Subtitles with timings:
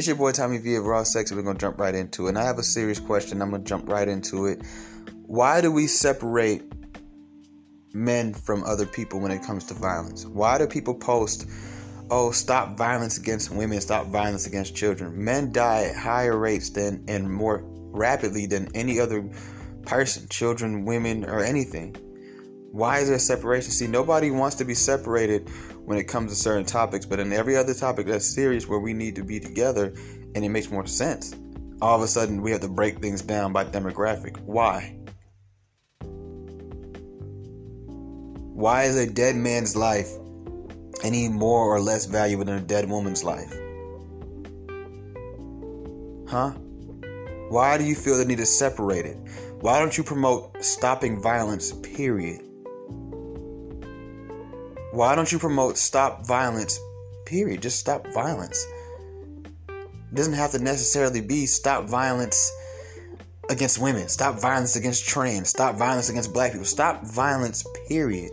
[0.00, 2.28] It's your boy Tommy V of Raw Sex, we're gonna jump right into it.
[2.30, 3.42] And I have a serious question.
[3.42, 4.62] I'm gonna jump right into it.
[5.26, 6.62] Why do we separate
[7.92, 10.24] men from other people when it comes to violence?
[10.24, 11.44] Why do people post,
[12.10, 15.22] "Oh, stop violence against women, stop violence against children"?
[15.22, 17.62] Men die at higher rates than and more
[17.92, 19.22] rapidly than any other
[19.84, 21.94] person, children, women, or anything.
[22.72, 23.70] Why is there separation?
[23.70, 25.50] See, nobody wants to be separated
[25.90, 28.92] when it comes to certain topics, but in every other topic that's serious where we
[28.92, 29.92] need to be together
[30.36, 31.34] and it makes more sense,
[31.82, 34.40] all of a sudden we have to break things down by demographic.
[34.42, 34.96] Why?
[38.54, 40.08] Why is a dead man's life
[41.02, 43.52] any more or less valuable than a dead woman's life?
[46.28, 46.50] Huh?
[47.48, 49.16] Why do you feel the need to separate it?
[49.58, 52.42] Why don't you promote stopping violence, period?
[54.92, 56.78] Why don't you promote stop violence?
[57.26, 57.62] Period.
[57.62, 58.66] Just stop violence.
[59.68, 62.52] It doesn't have to necessarily be stop violence
[63.48, 68.30] against women, stop violence against trans, stop violence against black people, stop violence, period.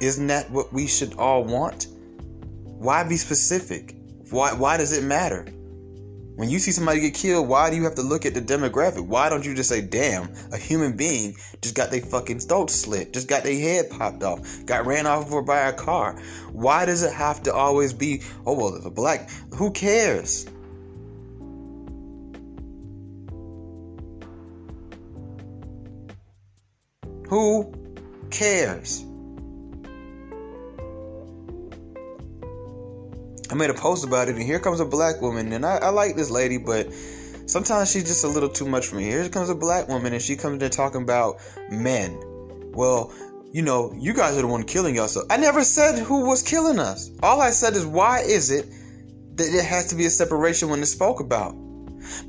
[0.00, 1.88] Isn't that what we should all want?
[2.64, 3.94] Why be specific?
[4.30, 5.46] Why why does it matter?
[6.34, 9.06] When you see somebody get killed, why do you have to look at the demographic?
[9.06, 13.12] Why don't you just say, damn, a human being just got their fucking throat slit,
[13.12, 16.18] just got their head popped off, got ran off over by a car?
[16.52, 20.46] Why does it have to always be, oh, well, a black, who cares?
[27.28, 27.74] Who
[28.30, 29.04] cares?
[33.52, 35.88] I made a post about it, and here comes a black woman, and I, I
[35.90, 36.90] like this lady, but
[37.44, 39.04] sometimes she's just a little too much for me.
[39.04, 41.36] Here comes a black woman, and she comes there talking about
[41.70, 42.18] men.
[42.72, 43.12] Well,
[43.52, 45.18] you know, you guys are the one killing us.
[45.28, 47.10] I never said who was killing us.
[47.22, 48.70] All I said is why is it
[49.36, 51.54] that there has to be a separation when it's spoke about?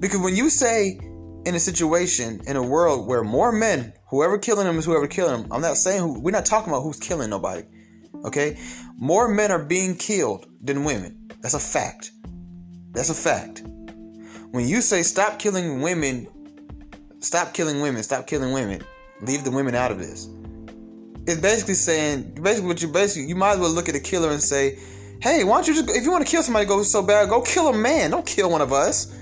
[0.01, 0.99] Because when you say
[1.45, 5.43] in a situation in a world where more men, whoever killing them is whoever killing
[5.43, 5.51] them.
[5.51, 6.19] I'm not saying who.
[6.19, 7.63] We're not talking about who's killing nobody.
[8.25, 8.57] Okay,
[8.97, 11.29] more men are being killed than women.
[11.41, 12.11] That's a fact.
[12.91, 13.63] That's a fact.
[14.51, 16.27] When you say stop killing women,
[17.19, 18.81] stop killing women, stop killing women,
[19.21, 20.29] leave the women out of this.
[21.25, 24.29] It's basically saying, basically what you basically, you might as well look at the killer
[24.29, 24.77] and say,
[25.21, 27.41] hey, why don't you just, if you want to kill somebody, go so bad, go
[27.41, 28.11] kill a man.
[28.11, 29.17] Don't kill one of us.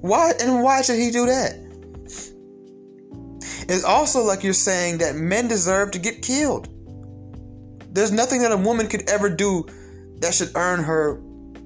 [0.00, 1.56] Why and why should he do that?
[3.70, 6.68] It's also like you're saying that men deserve to get killed.
[7.98, 9.66] There's nothing that a woman could ever do
[10.20, 11.14] that should earn her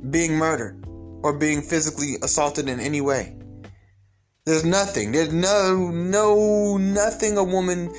[0.08, 0.82] being murdered
[1.22, 3.36] or being physically assaulted in any way.
[4.46, 5.12] There's nothing.
[5.12, 7.92] There's no, no, nothing a woman,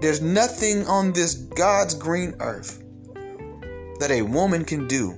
[0.00, 2.82] there's nothing on this God's green earth
[4.00, 5.12] that a woman can do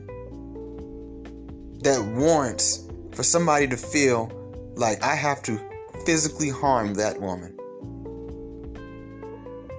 [1.85, 4.31] that warrants for somebody to feel
[4.75, 5.59] like I have to
[6.05, 7.56] physically harm that woman.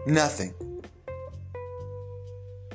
[0.07, 0.55] Nothing.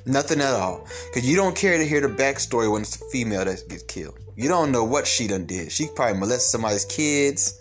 [0.06, 0.86] Nothing at all.
[1.06, 4.18] Because you don't care to hear the backstory when it's a female that gets killed.
[4.36, 5.70] You don't know what she done did.
[5.72, 7.60] She probably molested somebody's kids.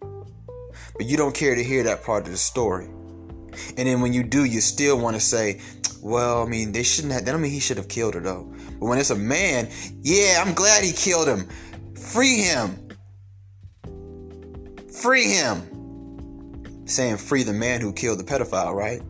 [0.00, 2.86] But you don't care to hear that part of the story.
[3.76, 5.60] And then when you do, you still want to say,
[6.00, 7.24] well, I mean, they shouldn't have.
[7.24, 8.52] That don't mean he should have killed her, though.
[8.78, 9.68] But when it's a man,
[10.02, 11.48] yeah, I'm glad he killed him.
[11.94, 12.88] Free him.
[14.92, 16.84] Free him.
[16.86, 19.02] Saying free the man who killed the pedophile, right?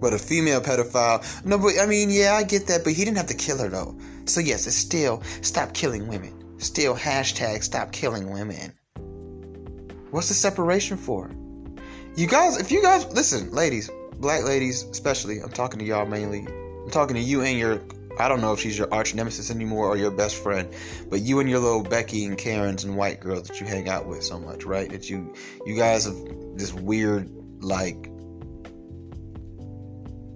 [0.00, 3.18] But a female pedophile, no, but I mean, yeah, I get that, but he didn't
[3.18, 3.96] have to kill her though.
[4.24, 6.58] So yes, it's still stop killing women.
[6.58, 8.72] Still hashtag stop killing women.
[10.10, 11.30] What's the separation for?
[12.16, 16.46] You guys, if you guys listen, ladies, black ladies especially, I'm talking to y'all mainly.
[16.82, 17.80] I'm talking to you and your
[18.18, 20.68] I don't know if she's your arch nemesis anymore or your best friend,
[21.08, 24.06] but you and your little Becky and Karens and white girls that you hang out
[24.06, 24.90] with so much, right?
[24.90, 25.32] That you
[25.64, 26.16] you guys have
[26.56, 27.30] this weird
[27.62, 28.09] like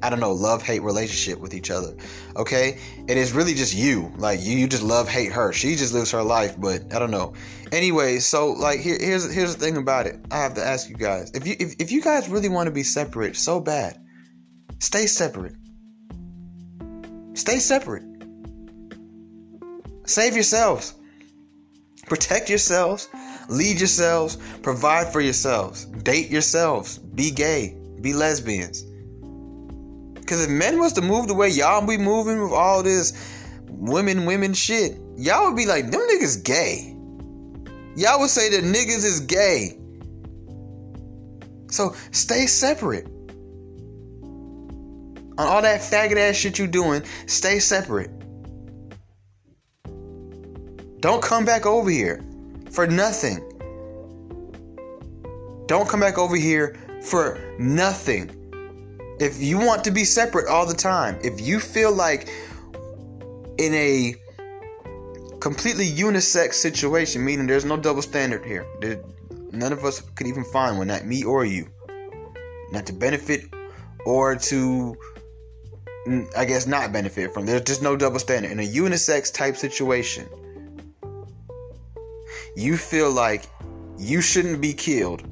[0.04, 1.97] I don't know, love hate relationship with each other.
[2.36, 2.78] Okay?
[3.09, 4.12] It is really just you.
[4.18, 5.51] Like you, you just love hate her.
[5.51, 7.33] She just lives her life, but I don't know.
[7.72, 10.16] Anyway, so like here, here's here's the thing about it.
[10.30, 11.30] I have to ask you guys.
[11.30, 13.98] If you if, if you guys really want to be separate so bad,
[14.78, 15.54] stay separate.
[17.33, 18.04] Stay separate.
[20.04, 20.92] Save yourselves.
[22.04, 23.09] Protect yourselves.
[23.48, 24.36] Lead yourselves.
[24.60, 25.86] Provide for yourselves.
[25.86, 26.98] Date yourselves.
[26.98, 27.74] Be gay.
[28.03, 28.84] Be lesbians
[30.24, 33.12] because if men was to move the way y'all be moving with all this
[33.68, 36.97] women, women shit, y'all would be like, them niggas gay.
[37.94, 39.78] Y'all would say that niggas is gay.
[41.71, 43.06] So stay separate.
[45.36, 48.10] On all that faggot ass shit you doing, stay separate.
[51.00, 52.24] Don't come back over here
[52.70, 53.41] for nothing.
[55.66, 58.43] Don't come back over here for nothing.
[59.24, 62.28] If you want to be separate all the time, if you feel like
[63.56, 64.15] in a
[65.41, 69.03] completely unisex situation, meaning there's no double standard here, there,
[69.50, 71.66] none of us could even find one, not me or you,
[72.71, 73.47] not to benefit
[74.04, 74.94] or to,
[76.36, 77.47] I guess, not benefit from.
[77.47, 78.53] There's just no double standard.
[78.53, 80.28] In a unisex type situation,
[82.56, 83.47] you feel like
[83.97, 85.22] you shouldn't be killed,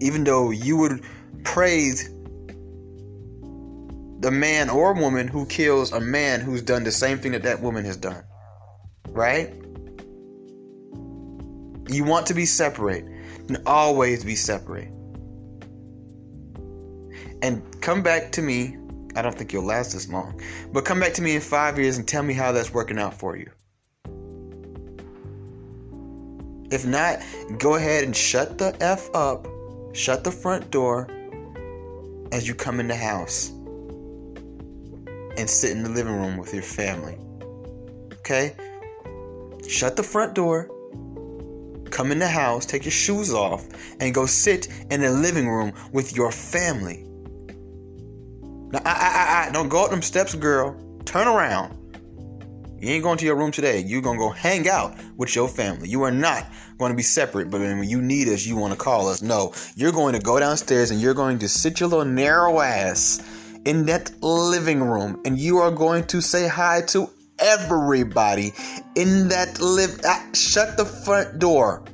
[0.00, 1.04] even though you would
[1.42, 2.08] praise
[4.24, 7.60] the man or woman who kills a man who's done the same thing that that
[7.60, 8.24] woman has done.
[9.10, 9.52] Right?
[11.90, 14.88] You want to be separate and always be separate.
[17.42, 18.78] And come back to me.
[19.14, 20.40] I don't think you'll last this long,
[20.72, 23.12] but come back to me in five years and tell me how that's working out
[23.12, 23.50] for you.
[26.70, 27.18] If not,
[27.58, 29.46] go ahead and shut the F up,
[29.92, 31.08] shut the front door
[32.32, 33.53] as you come in the house
[35.36, 37.18] and sit in the living room with your family.
[38.20, 38.54] Okay?
[39.68, 40.70] Shut the front door,
[41.90, 43.66] come in the house, take your shoes off,
[44.00, 47.04] and go sit in the living room with your family.
[48.72, 50.76] Now, I, I, I, don't go up them steps, girl.
[51.04, 51.78] Turn around.
[52.80, 53.78] You ain't going to your room today.
[53.78, 55.88] You're going to go hang out with your family.
[55.88, 56.46] You are not
[56.78, 59.22] going to be separate, but when you need us, you want to call us.
[59.22, 63.22] No, you're going to go downstairs and you're going to sit your little narrow ass
[63.64, 67.08] in that living room and you are going to say hi to
[67.38, 68.52] everybody
[68.94, 71.84] in that live ah, shut the front door.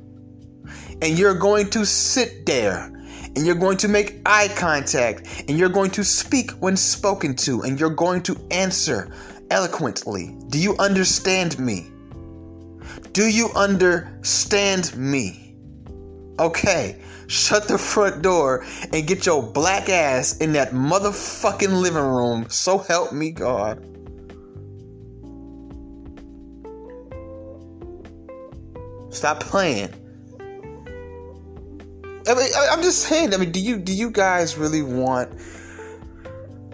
[1.02, 2.93] And you're going to sit there
[3.37, 7.62] and you're going to make eye contact and you're going to speak when spoken to
[7.62, 9.11] and you're going to answer
[9.50, 10.37] eloquently.
[10.49, 11.88] Do you understand me?
[13.12, 15.56] Do you understand me?
[16.38, 17.00] Okay
[17.31, 22.47] shut the front door and get your black ass in that motherfucking living room.
[22.50, 23.87] So help me God.
[29.15, 29.91] Stop playing.
[32.27, 33.32] I mean, I'm just saying.
[33.32, 35.32] I mean, do you do you guys really want?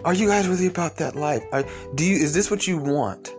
[0.05, 1.43] Are you guys really about that life?
[1.51, 1.65] Are,
[1.95, 2.15] do you?
[2.15, 3.33] Is this what you want?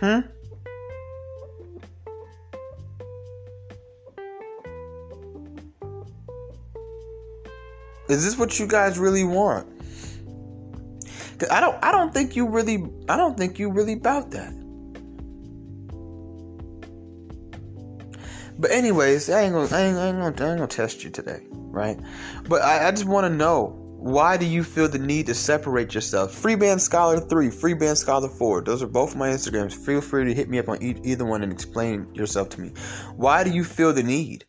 [0.00, 0.20] Hmm?
[8.08, 9.66] Is this what you guys really want?
[11.38, 14.52] Cause I don't I don't think you really I don't think you really about that.
[18.58, 21.10] But anyways, I ain't gonna I ain't, I ain't, gonna, I ain't gonna test you
[21.10, 21.98] today, right?
[22.48, 25.92] But I, I just want to know why do you feel the need to separate
[25.92, 26.32] yourself?
[26.40, 28.62] Freeband Scholar 3, Freeband Scholar 4.
[28.62, 29.74] Those are both my Instagrams.
[29.74, 32.68] Feel free to hit me up on e- either one and explain yourself to me.
[33.16, 34.44] Why do you feel the need?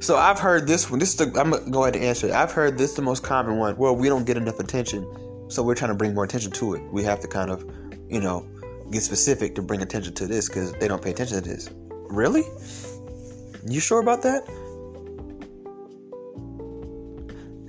[0.00, 0.98] So I've heard this one.
[0.98, 2.32] This is the, I'm gonna go ahead and answer it.
[2.32, 3.76] I've heard this the most common one.
[3.76, 5.06] Well, we don't get enough attention,
[5.48, 6.82] so we're trying to bring more attention to it.
[6.92, 7.64] We have to kind of,
[8.08, 8.44] you know,
[8.90, 11.70] get specific to bring attention to this because they don't pay attention to this.
[12.10, 12.42] Really?
[13.64, 14.42] You sure about that?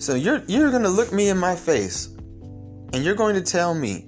[0.03, 2.07] So you're you're gonna look me in my face
[2.91, 4.05] and you're going to tell me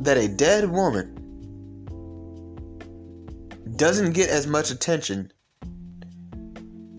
[0.00, 1.14] that a dead woman
[3.76, 5.30] doesn't get as much attention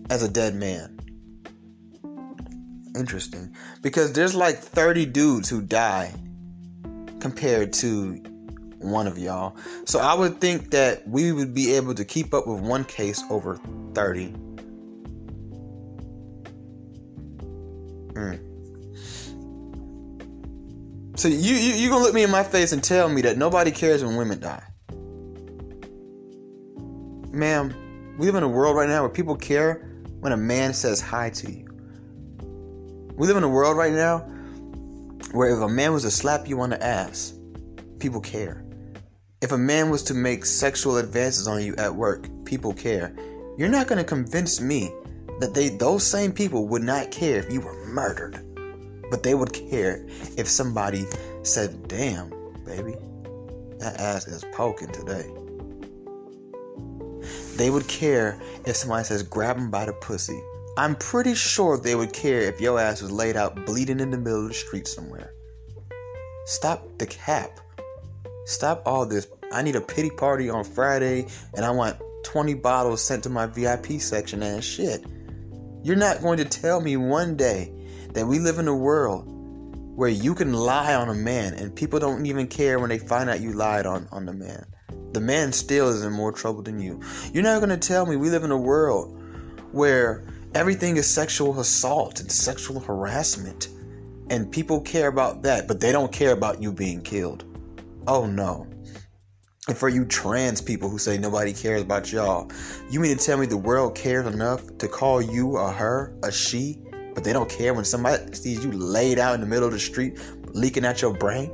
[0.08, 0.98] as a dead man.
[2.96, 3.54] Interesting.
[3.82, 6.14] Because there's like 30 dudes who die
[7.20, 8.14] compared to
[8.78, 9.58] one of y'all.
[9.84, 13.22] So I would think that we would be able to keep up with one case
[13.28, 13.60] over
[13.92, 14.47] 30
[18.18, 18.38] Mm.
[21.18, 23.70] So you you you gonna look me in my face and tell me that nobody
[23.70, 24.62] cares when women die,
[27.30, 27.72] ma'am?
[28.18, 29.86] We live in a world right now where people care
[30.20, 31.68] when a man says hi to you.
[33.14, 34.18] We live in a world right now
[35.32, 37.34] where if a man was to slap you on the ass,
[38.00, 38.64] people care.
[39.40, 43.14] If a man was to make sexual advances on you at work, people care.
[43.56, 44.90] You're not going to convince me
[45.40, 48.44] that they those same people would not care if you were murdered.
[49.10, 50.04] But they would care
[50.36, 51.06] if somebody
[51.42, 52.30] said, "Damn,
[52.64, 52.94] baby,
[53.78, 55.26] that ass is poking today."
[57.56, 60.40] They would care if somebody says, "Grab him by the pussy."
[60.76, 64.16] I'm pretty sure they would care if your ass was laid out bleeding in the
[64.16, 65.32] middle of the street somewhere.
[66.46, 67.58] Stop the cap.
[68.46, 69.26] Stop all this.
[69.52, 73.46] I need a pity party on Friday and I want 20 bottles sent to my
[73.46, 75.04] VIP section and shit.
[75.82, 77.72] You're not going to tell me one day
[78.12, 79.24] that we live in a world
[79.96, 83.28] where you can lie on a man and people don't even care when they find
[83.28, 84.64] out you lied on, on the man.
[85.12, 87.00] The man still is in more trouble than you.
[87.32, 89.20] You're not going to tell me we live in a world
[89.72, 93.68] where everything is sexual assault and sexual harassment
[94.30, 97.44] and people care about that, but they don't care about you being killed.
[98.06, 98.67] Oh no.
[99.68, 102.50] And for you trans people who say nobody cares about y'all,
[102.90, 106.32] you mean to tell me the world cares enough to call you a her, a
[106.32, 106.82] she,
[107.14, 109.78] but they don't care when somebody sees you laid out in the middle of the
[109.78, 110.18] street
[110.54, 111.52] leaking out your brain?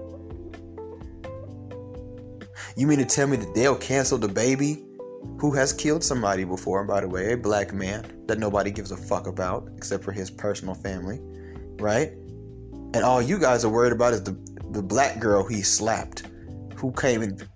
[2.76, 4.85] You mean to tell me that they'll cancel DaBaby
[5.40, 8.92] who has killed somebody before, and by the way, a black man that nobody gives
[8.92, 11.18] a fuck about except for his personal family,
[11.80, 12.12] right?
[12.94, 14.37] And all you guys are worried about is the,
[14.71, 16.28] the black girl he slapped
[16.76, 17.49] who came and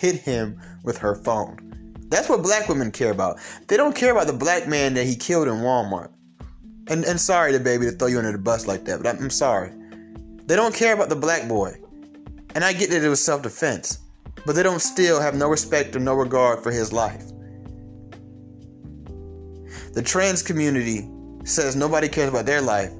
[0.00, 1.58] hit him with her phone.
[2.08, 3.38] That's what black women care about.
[3.68, 6.10] They don't care about the black man that he killed in Walmart.
[6.88, 9.72] And and sorry baby to throw you under the bus like that, but I'm, sorry.
[10.46, 11.76] They don't care about the black boy.
[12.54, 13.98] And I get that it was self-defense,
[14.46, 17.24] but they don't still have no respect or no regard for his life.
[19.92, 21.08] The trans community
[21.44, 22.90] says nobody cares about their life,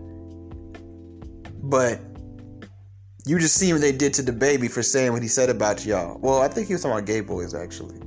[1.62, 1.98] but
[3.26, 6.18] you just seen what they did to DaBaby for saying what he said about y'all.
[6.20, 7.98] Well, I think he was talking about gay boys actually.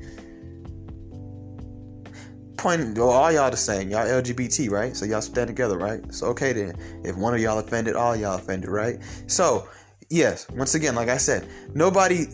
[2.58, 3.90] Point well, all y'all the same.
[3.90, 4.96] Y'all LGBT, right?
[4.96, 6.02] So y'all stand together, right?
[6.14, 6.76] So okay then.
[7.04, 9.00] If one of y'all offended, all y'all offended, right?
[9.28, 9.68] So
[10.10, 12.28] yes, once again, like I said, nobody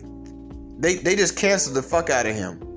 [0.78, 2.69] they they just canceled the fuck out of him.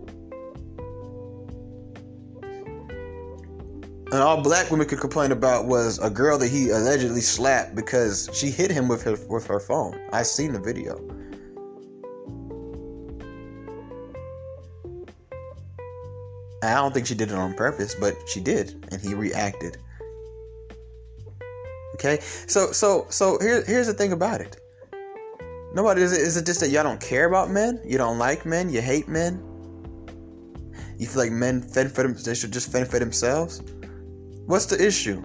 [4.13, 8.29] And all black women could complain about was a girl that he allegedly slapped because
[8.32, 10.00] she hit him with her with her phone.
[10.13, 10.98] I seen the video.
[16.62, 19.77] I don't think she did it on purpose, but she did, and he reacted.
[21.96, 24.58] Okay, so so so here here's the thing about it.
[25.74, 27.82] Nobody is it, is it just that y'all don't care about men?
[27.84, 28.70] You don't like men?
[28.70, 29.43] You hate men?
[31.00, 32.15] You feel like men fend for them?
[32.24, 33.63] They should just fend for themselves?
[34.46, 35.22] What's the issue?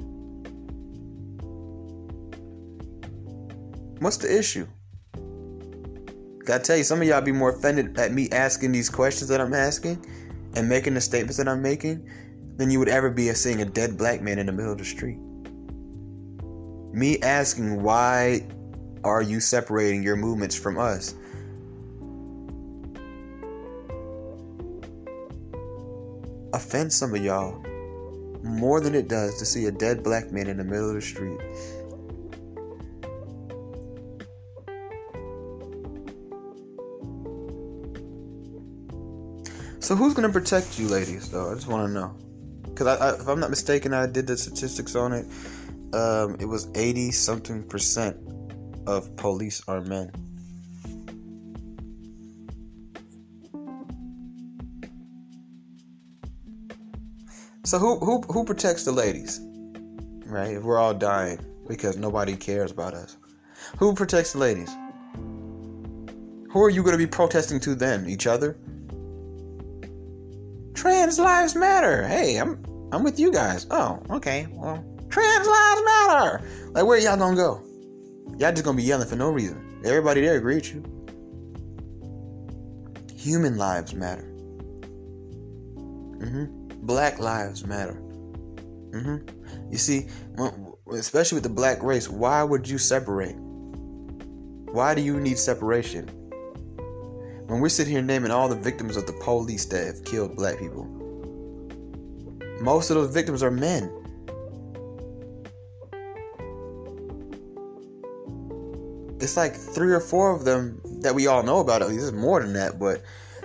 [3.99, 4.67] What's the issue?
[6.45, 9.41] Gotta tell you, some of y'all be more offended at me asking these questions that
[9.41, 10.05] I'm asking
[10.55, 12.09] and making the statements that I'm making
[12.57, 14.79] than you would ever be at seeing a dead black man in the middle of
[14.79, 15.19] the street.
[16.95, 18.47] Me asking why
[19.03, 21.15] are you separating your movements from us?
[26.55, 27.63] Offend some of y'all
[28.43, 31.01] more than it does to see a dead black man in the middle of the
[31.01, 31.41] street.
[39.81, 41.31] So who's gonna protect you, ladies?
[41.31, 42.15] Though I just want to know,
[42.65, 45.27] because if I'm not mistaken, I did the statistics on it.
[45.95, 48.17] Um, it was 80 something percent
[48.87, 50.13] of police are men.
[57.69, 59.43] So who who who protects the ladies?
[60.25, 60.55] Right?
[60.55, 63.19] If we're all dying because nobody cares about us.
[63.77, 64.75] Who protects the ladies?
[66.51, 68.09] Who are you going to be protesting to then?
[68.09, 68.57] Each other?
[70.73, 72.09] Trans lives matter.
[72.09, 73.67] Hey, I'm I'm with you guys.
[73.71, 74.47] Oh, okay.
[74.51, 76.41] Well, trans lives matter.
[76.71, 77.61] Like where y'all gonna go?
[78.39, 79.83] Y'all just gonna be yelling for no reason.
[79.85, 80.83] Everybody there agreed you.
[83.15, 84.25] Human lives matter.
[86.17, 86.58] Mm-hmm.
[86.89, 88.01] Black lives matter.
[88.93, 89.71] Mm-hmm.
[89.71, 90.07] You see,
[90.91, 93.37] especially with the black race, why would you separate?
[94.73, 96.09] Why do you need separation?
[97.47, 100.59] When we're sitting here naming all the victims of the police that have killed black
[100.59, 100.87] people,
[102.63, 103.93] most of those victims are men.
[109.21, 111.83] It's like three or four of them that we all know about.
[111.83, 113.03] At least more than that, but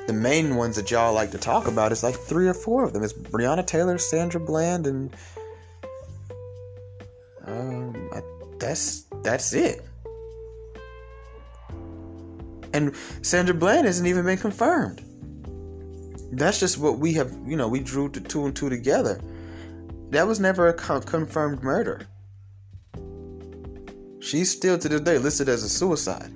[0.07, 2.93] the main ones that y'all like to talk about is like three or four of
[2.93, 3.03] them.
[3.03, 5.15] It's Breonna Taylor, Sandra Bland, and
[7.45, 8.11] um,
[8.59, 9.81] that's that's it.
[12.73, 15.01] And Sandra Bland hasn't even been confirmed.
[16.31, 19.21] That's just what we have, you know, we drew the two and two together.
[20.09, 22.07] That was never a confirmed murder.
[24.19, 26.31] She's still to this day listed as a suicide.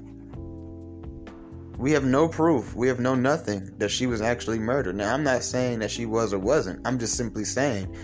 [1.77, 2.75] We have no proof.
[2.75, 4.96] We have no nothing that she was actually murdered.
[4.96, 6.86] Now, I'm not saying that she was or wasn't.
[6.86, 7.96] I'm just simply saying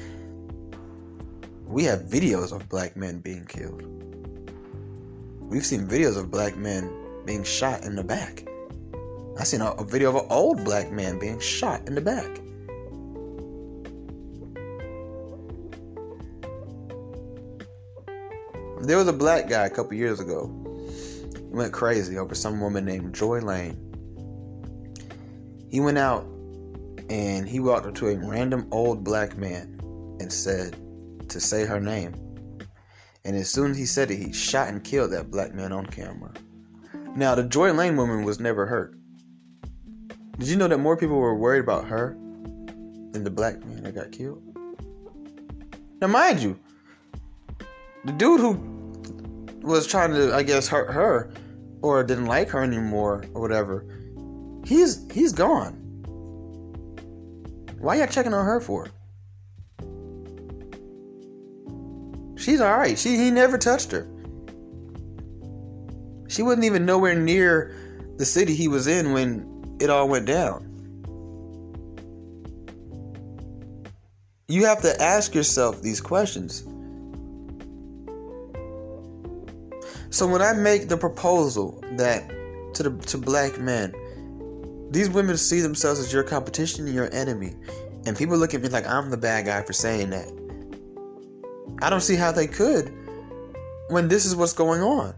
[1.66, 3.82] we have videos of black men being killed.
[5.40, 6.92] We've seen videos of black men
[7.26, 8.46] being shot in the back.
[9.40, 12.30] I seen a, a video of an old black man being shot in the back.
[18.86, 20.63] There was a black guy a couple years ago.
[21.54, 23.78] He went crazy over some woman named Joy Lane.
[25.70, 26.26] He went out
[27.12, 29.80] and he walked up to a random old black man
[30.20, 30.76] and said
[31.30, 32.16] to say her name.
[33.24, 35.86] And as soon as he said it, he shot and killed that black man on
[35.86, 36.32] camera.
[37.16, 38.96] Now, the Joy Lane woman was never hurt.
[40.40, 42.18] Did you know that more people were worried about her
[43.12, 44.42] than the black man that got killed?
[46.02, 46.58] Now, mind you,
[48.06, 48.54] the dude who
[49.62, 51.32] was trying to, I guess, hurt her
[51.84, 53.86] or didn't like her anymore or whatever,
[54.66, 55.74] he's he's gone.
[57.78, 58.88] Why y'all checking on her for?
[62.38, 62.98] She's all right.
[62.98, 64.08] She he never touched her.
[66.30, 67.76] She wasn't even nowhere near
[68.18, 70.70] the city he was in when it all went down.
[74.48, 76.64] You have to ask yourself these questions.
[80.14, 82.30] So when I make the proposal that
[82.76, 83.92] to the to black men,
[84.92, 87.56] these women see themselves as your competition and your enemy,
[88.06, 90.32] and people look at me like I'm the bad guy for saying that.
[91.82, 92.94] I don't see how they could
[93.90, 95.16] when this is what's going on.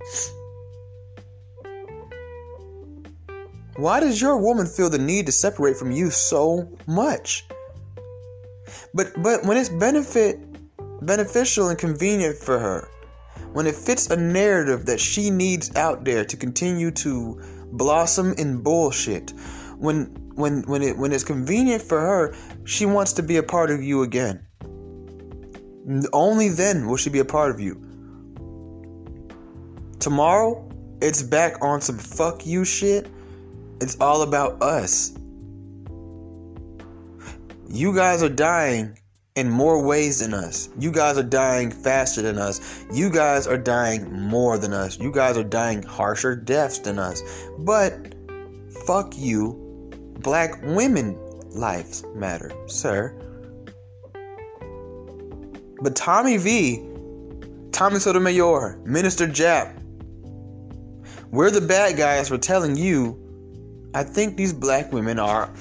[3.76, 7.46] Why does your woman feel the need to separate from you so much?
[8.94, 10.40] But but when it's benefit
[11.02, 12.88] beneficial and convenient for her,
[13.56, 18.62] when it fits a narrative that she needs out there to continue to blossom in
[18.62, 19.32] bullshit,
[19.78, 22.36] when when when it when it's convenient for her,
[22.66, 24.46] she wants to be a part of you again.
[26.12, 27.76] Only then will she be a part of you.
[30.00, 30.70] Tomorrow,
[31.02, 33.08] it's back on some fuck you shit.
[33.80, 35.18] It's all about us.
[37.70, 39.00] You guys are dying
[39.36, 40.70] in more ways than us.
[40.80, 42.86] You guys are dying faster than us.
[42.92, 44.98] You guys are dying more than us.
[44.98, 47.22] You guys are dying harsher deaths than us.
[47.60, 48.16] But
[48.88, 49.92] fuck you.
[50.20, 51.20] Black women
[51.50, 53.14] lives matter, sir.
[55.82, 56.82] But Tommy V,
[57.74, 59.82] Tommy Sotomayor, Minister Jap,
[61.32, 63.20] we're the bad guys for telling you,
[63.94, 65.54] I think these black women are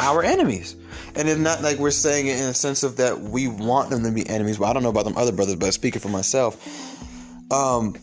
[0.00, 0.76] our enemies.
[1.16, 4.02] And it's not like we're saying it in a sense of that we want them
[4.04, 4.58] to be enemies.
[4.58, 6.56] Well, I don't know about them other brothers, but speaking for myself,
[7.52, 7.96] um,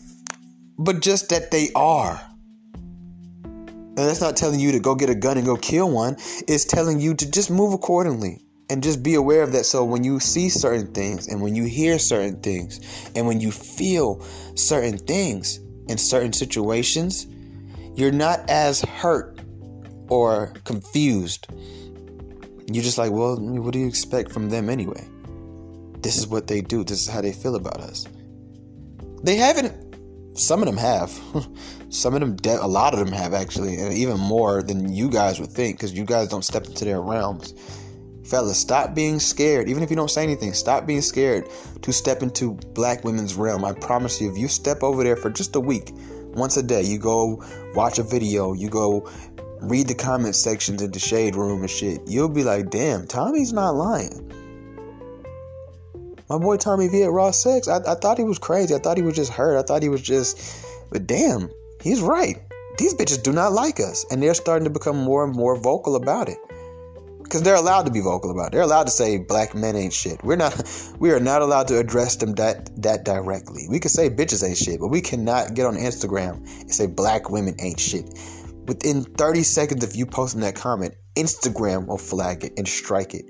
[0.78, 2.20] but just that they are.
[3.44, 6.16] And that's not telling you to go get a gun and go kill one.
[6.46, 8.40] It's telling you to just move accordingly
[8.70, 9.64] and just be aware of that.
[9.64, 13.50] So when you see certain things and when you hear certain things and when you
[13.50, 14.20] feel
[14.54, 17.26] certain things in certain situations,
[17.94, 19.40] you're not as hurt
[20.08, 21.48] or confused
[22.70, 25.06] you're just like, well, what do you expect from them anyway?
[26.00, 26.84] This is what they do.
[26.84, 28.06] This is how they feel about us.
[29.22, 30.38] They haven't.
[30.38, 31.10] Some of them have.
[31.88, 35.40] some of them, a lot of them have actually, and even more than you guys
[35.40, 37.54] would think, because you guys don't step into their realms.
[38.24, 39.68] Fellas, stop being scared.
[39.68, 41.48] Even if you don't say anything, stop being scared
[41.80, 43.64] to step into black women's realm.
[43.64, 45.92] I promise you, if you step over there for just a week,
[46.34, 47.42] once a day, you go
[47.74, 49.10] watch a video, you go
[49.60, 53.52] read the comment sections in the shade room and shit, you'll be like, damn, Tommy's
[53.52, 54.24] not lying.
[56.28, 58.74] My boy Tommy V at Raw Sex, I, I thought he was crazy.
[58.74, 59.58] I thought he was just hurt.
[59.58, 62.36] I thought he was just, but damn, he's right.
[62.76, 65.96] These bitches do not like us, and they're starting to become more and more vocal
[65.96, 66.38] about it.
[67.22, 68.52] Because they're allowed to be vocal about it.
[68.52, 70.22] They're allowed to say black men ain't shit.
[70.22, 70.54] We're not.
[70.98, 73.68] We are not allowed to address them that that directly.
[73.70, 77.30] We can say bitches ain't shit, but we cannot get on Instagram and say black
[77.30, 78.18] women ain't shit
[78.68, 83.24] within 30 seconds of you posting that comment, Instagram will flag it and strike it.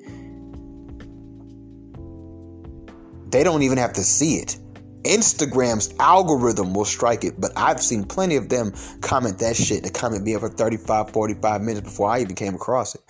[3.31, 4.59] They don't even have to see it.
[5.05, 9.85] Instagram's algorithm will strike it, but I've seen plenty of them comment that shit.
[9.85, 13.03] The comment being for 35, 45 minutes before I even came across it.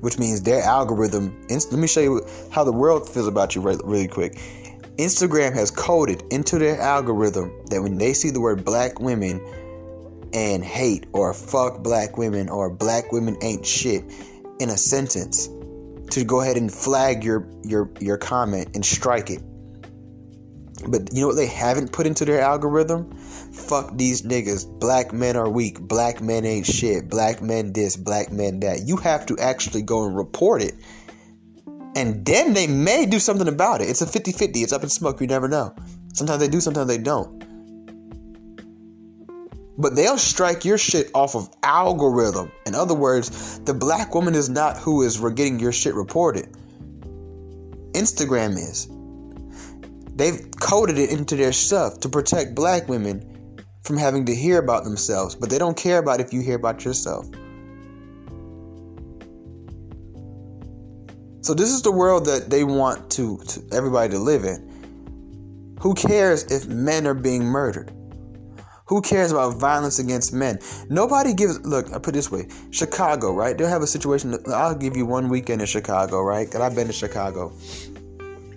[0.00, 1.44] Which means their algorithm.
[1.50, 4.34] Let me show you how the world feels about you really quick.
[4.96, 9.40] Instagram has coded into their algorithm that when they see the word black women,
[10.36, 14.04] and hate or fuck black women or black women ain't shit
[14.60, 15.48] in a sentence
[16.10, 19.42] to go ahead and flag your your your comment and strike it.
[20.86, 23.10] But you know what they haven't put into their algorithm?
[23.16, 24.78] Fuck these niggas.
[24.78, 25.80] Black men are weak.
[25.80, 27.08] Black men ain't shit.
[27.08, 28.86] Black men this, black men that.
[28.86, 30.74] You have to actually go and report it.
[31.96, 33.88] And then they may do something about it.
[33.88, 34.62] It's a 50 50.
[34.62, 35.18] It's up in smoke.
[35.22, 35.74] You never know.
[36.12, 37.45] Sometimes they do, sometimes they don't.
[39.78, 42.50] But they'll strike your shit off of algorithm.
[42.64, 46.48] In other words, the black woman is not who is getting your shit reported.
[47.92, 48.88] Instagram is.
[50.16, 54.84] they've coded it into their stuff to protect black women from having to hear about
[54.84, 57.26] themselves, but they don't care about if you hear about yourself.
[61.42, 65.76] So this is the world that they want to, to everybody to live in.
[65.80, 67.92] Who cares if men are being murdered?
[68.86, 70.58] Who cares about violence against men?
[70.88, 71.60] Nobody gives.
[71.66, 73.56] Look, I put this way: Chicago, right?
[73.56, 74.36] They'll have a situation.
[74.48, 76.50] I'll give you one weekend in Chicago, right?
[76.50, 77.52] Cause I've been to Chicago.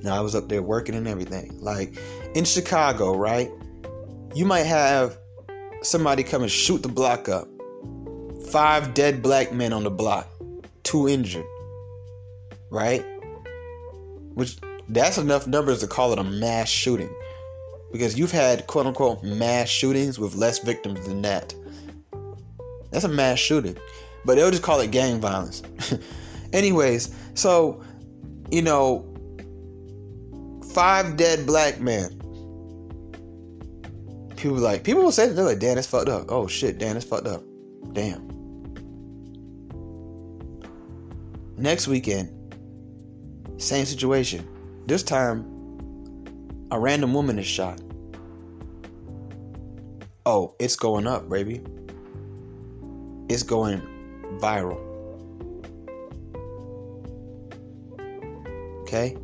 [0.04, 1.60] Now I was up there working and everything.
[1.62, 1.98] Like
[2.36, 3.52] in Chicago, right?
[4.36, 5.18] You might have
[5.82, 7.48] somebody come and shoot the block up.
[8.52, 10.28] Five dead black men on the block,
[10.84, 11.46] two injured
[12.70, 13.06] right?
[14.34, 17.10] Which that's enough numbers to call it a mass shooting.
[17.92, 21.54] Because you've had quote unquote mass shootings with less victims than that.
[22.92, 23.78] That's a mass shooting.
[24.26, 25.64] But they'll just call it gang violence.
[26.54, 27.84] Anyways, so,
[28.52, 29.06] you know,
[30.74, 32.16] five dead black men.
[34.36, 36.26] People like people will say that they're like, damn, that's fucked up.
[36.30, 37.44] Oh shit, damn, that's fucked up.
[37.94, 38.28] Damn.
[41.58, 42.30] Next weekend,
[43.58, 44.48] same situation.
[44.86, 45.59] This time,
[46.72, 47.80] a random woman is shot.
[50.26, 51.62] Oh, it's going up, baby.
[53.28, 53.82] It's going
[54.40, 54.80] viral.
[58.82, 59.18] Okay?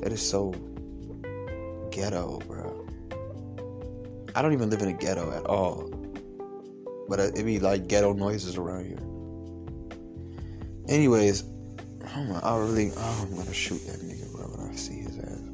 [0.00, 0.54] That is so
[1.90, 2.86] ghetto, bro.
[4.34, 5.90] I don't even live in a ghetto at all.
[7.08, 8.98] But it'd be like ghetto noises around here.
[10.88, 11.44] Anyways,
[12.42, 15.45] I really, I'm gonna shoot that nigga, bro, when I see his ass.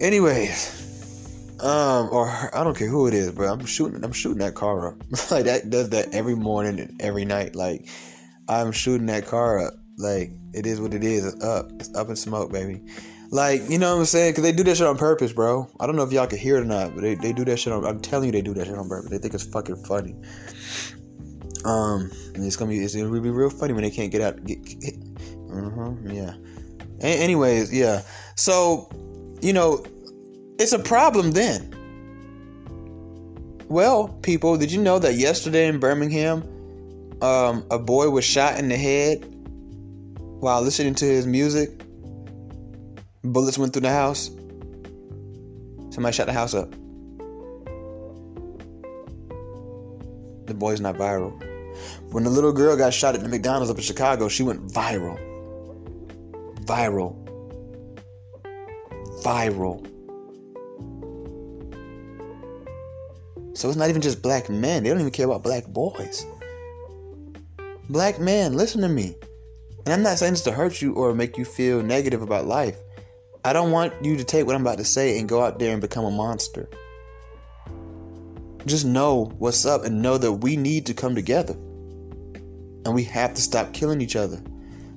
[0.00, 3.52] Anyways, um, or I don't care who it is, bro.
[3.52, 4.94] I'm shooting, I'm shooting that car up.
[5.30, 7.54] like that does that every morning and every night.
[7.54, 7.88] Like
[8.48, 9.74] I'm shooting that car up.
[9.98, 11.26] Like it is what it is.
[11.26, 11.70] It's up.
[11.72, 12.82] It's up in smoke, baby.
[13.32, 14.32] Like, you know what I'm saying?
[14.32, 15.68] Because they do that shit on purpose, bro.
[15.78, 17.58] I don't know if y'all can hear it or not, but they, they do that
[17.58, 17.84] shit on.
[17.84, 19.10] I'm telling you, they do that shit on purpose.
[19.10, 20.16] They think it's fucking funny.
[21.64, 24.44] Um, it's gonna be it's gonna be real funny when they can't get out.
[24.44, 24.94] Get, get,
[25.52, 26.34] uh-huh, yeah.
[27.02, 28.02] A- anyways, yeah.
[28.34, 28.88] So,
[29.40, 29.84] you know,
[30.58, 31.74] it's a problem then.
[33.68, 36.42] Well, people, did you know that yesterday in Birmingham,
[37.22, 39.24] um, a boy was shot in the head
[40.18, 41.70] while listening to his music?
[43.22, 44.28] Bullets went through the house.
[45.90, 46.70] Somebody shot the house up.
[50.46, 51.40] The boy's not viral.
[52.10, 55.18] When the little girl got shot at the McDonald's up in Chicago, she went viral.
[56.64, 57.29] Viral.
[59.22, 59.86] Viral.
[63.56, 64.82] So it's not even just black men.
[64.82, 66.24] They don't even care about black boys.
[67.88, 69.16] Black men, listen to me.
[69.84, 72.78] And I'm not saying this to hurt you or make you feel negative about life.
[73.44, 75.72] I don't want you to take what I'm about to say and go out there
[75.72, 76.68] and become a monster.
[78.66, 81.54] Just know what's up and know that we need to come together.
[82.84, 84.40] And we have to stop killing each other.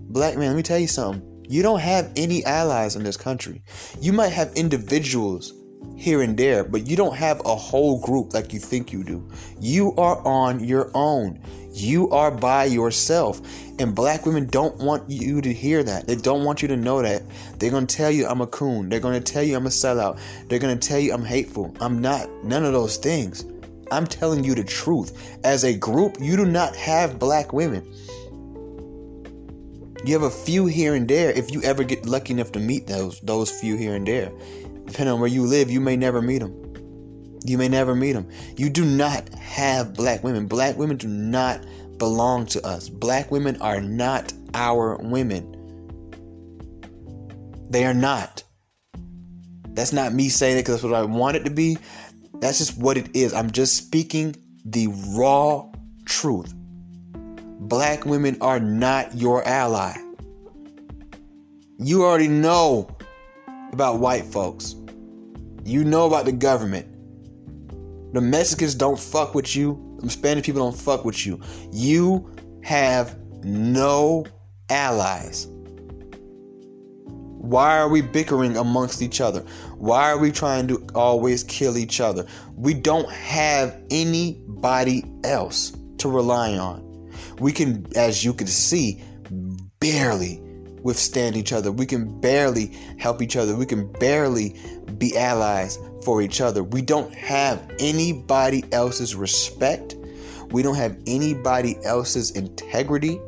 [0.09, 1.32] Black man, let me tell you something.
[1.53, 3.61] You don't have any allies in this country.
[4.01, 5.53] You might have individuals
[5.95, 9.29] here and there, but you don't have a whole group like you think you do.
[9.59, 11.39] You are on your own.
[11.71, 13.39] You are by yourself.
[13.77, 16.07] And black women don't want you to hear that.
[16.07, 17.21] They don't want you to know that.
[17.59, 18.89] They're going to tell you I'm a coon.
[18.89, 20.19] They're going to tell you I'm a sellout.
[20.49, 21.71] They're going to tell you I'm hateful.
[21.79, 22.31] I'm not.
[22.43, 23.45] None of those things.
[23.91, 25.37] I'm telling you the truth.
[25.43, 27.92] As a group, you do not have black women.
[30.05, 32.87] You have a few here and there if you ever get lucky enough to meet
[32.87, 34.31] those those few here and there.
[34.85, 36.73] Depending on where you live, you may never meet them.
[37.45, 38.29] You may never meet them.
[38.57, 40.47] You do not have black women.
[40.47, 41.65] Black women do not
[41.97, 42.89] belong to us.
[42.89, 45.49] Black women are not our women.
[47.69, 48.43] They are not.
[49.69, 51.77] That's not me saying it because that's what I want it to be.
[52.35, 53.33] That's just what it is.
[53.33, 54.35] I'm just speaking
[54.65, 55.71] the raw
[56.05, 56.53] truth.
[57.67, 59.95] Black women are not your ally.
[61.79, 62.89] You already know
[63.71, 64.75] about white folks.
[65.63, 66.87] You know about the government.
[68.13, 69.97] The Mexicans don't fuck with you.
[70.01, 71.39] The Spanish people don't fuck with you.
[71.71, 74.25] You have no
[74.69, 75.47] allies.
[77.05, 79.39] Why are we bickering amongst each other?
[79.77, 82.25] Why are we trying to always kill each other?
[82.57, 86.92] We don't have anybody else to rely on.
[87.39, 89.03] We can, as you can see,
[89.79, 90.41] barely
[90.83, 91.71] withstand each other.
[91.71, 92.67] We can barely
[92.97, 93.55] help each other.
[93.55, 94.55] We can barely
[94.97, 96.63] be allies for each other.
[96.63, 99.95] We don't have anybody else's respect.
[100.51, 103.19] We don't have anybody else's integrity.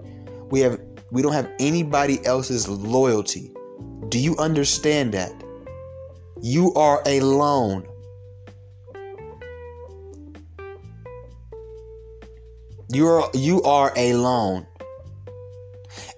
[0.50, 0.80] We have
[1.12, 3.52] we don't have anybody else's loyalty
[4.10, 5.32] Do you understand that?
[6.42, 7.88] You are alone.
[12.90, 14.68] You're you are alone.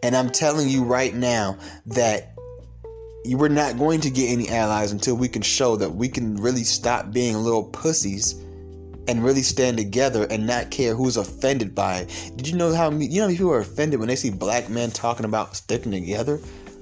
[0.04, 2.34] And I'm telling you right now that
[3.26, 6.36] you are not going to get any allies until we can show that we can
[6.38, 8.34] really stop being little pussies
[9.08, 12.32] and really stand together and not care who's offended by it.
[12.36, 15.26] Did you know how you know people are offended when they see black men talking
[15.26, 16.40] about sticking together?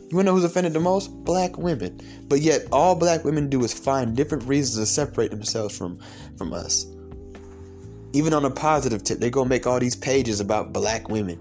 [0.10, 1.08] You wanna know who's offended the most?
[1.24, 2.00] Black women.
[2.28, 6.00] But yet all black women do is find different reasons to separate themselves from
[6.38, 6.86] from us.
[8.16, 11.38] Even on a positive tip, they go make all these pages about black women.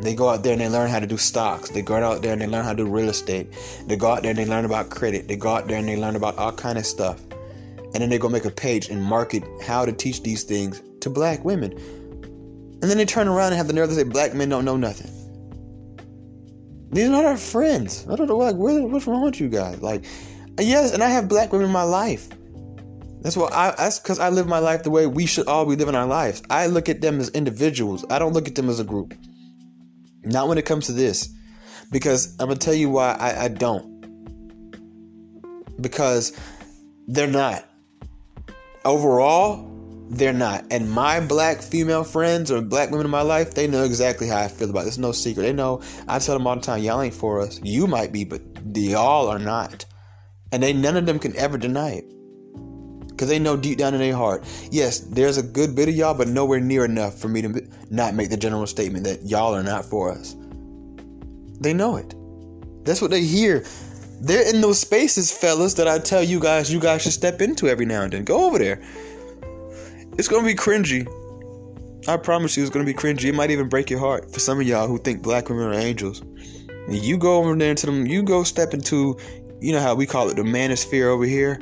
[0.00, 1.70] They go out there and they learn how to do stocks.
[1.70, 3.52] They go out there and they learn how to do real estate.
[3.86, 5.28] They go out there and they learn about credit.
[5.28, 7.20] They go out there and they learn about all kind of stuff.
[7.94, 11.08] And then they go make a page and market how to teach these things to
[11.08, 11.70] black women.
[12.82, 14.76] And then they turn around and have the nerve to say black men don't know
[14.76, 15.15] nothing.
[16.96, 18.06] These are not our friends.
[18.10, 19.82] I don't know like what's wrong with you guys.
[19.82, 20.06] Like,
[20.58, 22.26] yes, and I have black women in my life.
[23.20, 23.74] That's what I.
[23.76, 26.42] That's because I live my life the way we should all be living our lives.
[26.48, 28.06] I look at them as individuals.
[28.08, 29.12] I don't look at them as a group.
[30.24, 31.28] Not when it comes to this.
[31.92, 34.00] Because I'm to tell you why I, I don't.
[35.78, 36.32] Because
[37.08, 37.68] they're not.
[38.86, 39.70] Overall,
[40.08, 40.64] they're not.
[40.70, 44.38] And my black female friends or black women in my life, they know exactly how
[44.38, 44.88] I feel about it.
[44.88, 45.42] It's no secret.
[45.42, 45.82] They know.
[46.08, 47.60] I tell them all the time, y'all ain't for us.
[47.62, 48.40] You might be, but
[48.74, 49.84] y'all are not.
[50.52, 52.04] And they none of them can ever deny it.
[53.08, 56.12] Because they know deep down in their heart, yes, there's a good bit of y'all,
[56.12, 59.62] but nowhere near enough for me to not make the general statement that y'all are
[59.62, 60.36] not for us.
[61.60, 62.14] They know it.
[62.84, 63.64] That's what they hear.
[64.20, 67.68] They're in those spaces, fellas, that I tell you guys you guys should step into
[67.68, 68.24] every now and then.
[68.24, 68.82] Go over there.
[70.18, 71.06] It's gonna be cringy.
[72.08, 73.24] I promise you, it's gonna be cringy.
[73.24, 75.74] It might even break your heart for some of y'all who think black women are
[75.74, 76.20] angels.
[76.20, 78.06] And you go over there into them.
[78.06, 79.18] You go step into,
[79.60, 81.60] you know how we call it the manosphere over here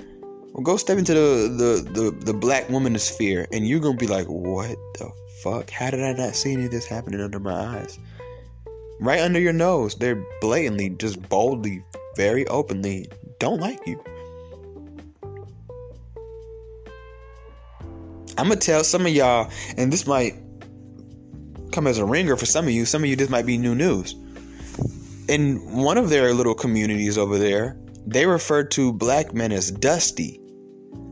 [0.54, 4.06] well, go step into the, the, the, the black woman sphere and you're to be
[4.06, 5.10] like, what the
[5.42, 5.68] fuck?
[5.68, 7.98] How did I not see any of this happening under my eyes?
[9.00, 9.96] Right under your nose.
[9.96, 11.82] They're blatantly, just boldly,
[12.16, 13.08] very openly
[13.40, 14.00] don't like you.
[18.36, 20.34] I'm to tell some of y'all, and this might
[21.72, 22.84] come as a ringer for some of you.
[22.84, 24.14] Some of you, this might be new news.
[25.28, 30.40] In one of their little communities over there, they refer to black men as dusty.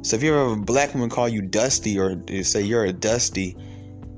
[0.02, 2.92] So if you ever have a black woman call you Dusty or say you're a
[2.92, 3.56] Dusty,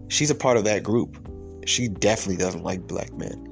[0.09, 1.19] she's a part of that group.
[1.67, 3.51] She definitely doesn't like black men.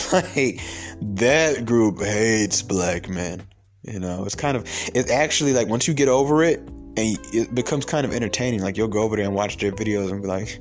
[0.12, 0.60] like
[1.00, 3.42] that group hates black men.
[3.82, 4.62] You know, it's kind of
[4.94, 6.60] it's actually like once you get over it
[6.96, 8.62] and it becomes kind of entertaining.
[8.62, 10.60] Like you'll go over there and watch their videos and be like,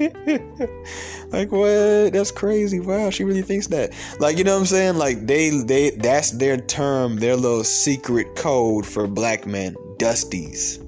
[1.32, 2.12] like what?
[2.12, 2.80] That's crazy.
[2.80, 3.92] Wow, she really thinks that.
[4.18, 4.96] Like, you know what I'm saying?
[4.96, 10.86] Like they they that's their term, their little secret code for black men, dusties.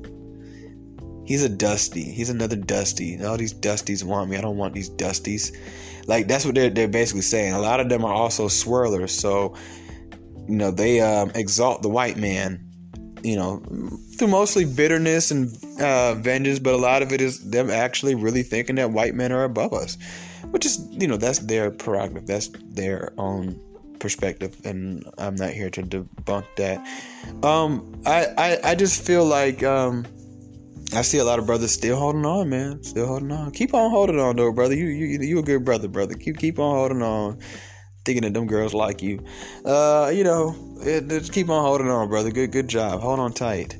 [1.26, 2.02] He's a dusty.
[2.02, 3.22] He's another dusty.
[3.22, 4.36] All these dusties want me.
[4.36, 5.56] I don't want these dusties.
[6.06, 7.52] Like that's what they're they're basically saying.
[7.52, 9.54] A lot of them are also swirlers, so
[10.48, 12.71] you know, they um, exalt the white man
[13.22, 13.62] you know,
[14.16, 18.42] through mostly bitterness and uh, vengeance, but a lot of it is them actually really
[18.42, 19.96] thinking that white men are above us,
[20.50, 23.60] which is, you know, that's their prerogative, that's their own
[24.00, 26.84] perspective, and I'm not here to debunk that.
[27.44, 30.04] Um, I, I, I just feel like um,
[30.94, 33.52] I see a lot of brothers still holding on, man, still holding on.
[33.52, 34.74] Keep on holding on, though, brother.
[34.74, 36.14] You, you, you a good brother, brother.
[36.14, 37.38] Keep, keep on holding on
[38.04, 39.24] thinking that them girls like you.
[39.64, 42.30] Uh, you know, it, just keep on holding on, brother.
[42.30, 43.00] Good, good job.
[43.00, 43.76] Hold on tight.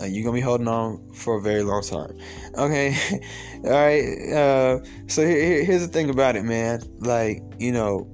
[0.00, 2.16] Uh, you're gonna be holding on for a very long time.
[2.56, 2.96] Okay,
[3.64, 4.32] all right.
[4.32, 6.82] Uh, so here, here's the thing about it, man.
[6.98, 8.08] Like, you know,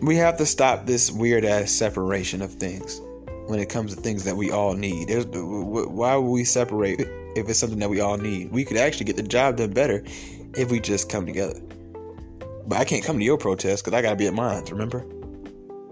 [0.00, 3.00] we have to stop this weird ass separation of things
[3.46, 5.08] when it comes to things that we all need.
[5.08, 8.52] There's, why would we separate if it's something that we all need?
[8.52, 10.02] We could actually get the job done better
[10.54, 11.60] if we just come together.
[12.66, 14.64] But I can't come to your protest because I gotta be at mine.
[14.70, 15.04] Remember?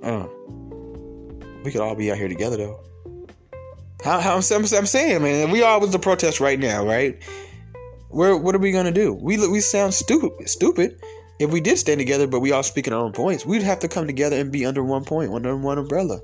[0.03, 0.27] Uh,
[1.65, 2.81] we could all be out here together though.
[4.03, 7.23] How, how I'm, I'm, saying, man, we all was the protest right now, right?
[8.11, 9.15] Where what are we gonna do?
[9.15, 11.01] We we sound stupid, stupid.
[11.41, 13.89] If we did stand together, but we all speaking our own points, we'd have to
[13.89, 16.21] come together and be under one point, under one umbrella.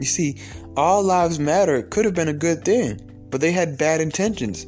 [0.00, 0.36] You see,
[0.76, 2.98] all lives matter could have been a good thing,
[3.30, 4.66] but they had bad intentions.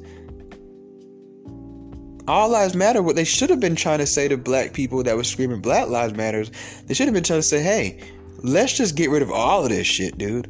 [2.28, 5.16] All lives matter, what they should have been trying to say to black people that
[5.16, 6.52] were screaming Black Lives Matters,
[6.86, 7.98] they should have been trying to say, hey,
[8.42, 10.46] let's just get rid of all of this shit, dude.